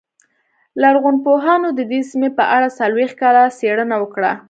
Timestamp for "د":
1.77-1.81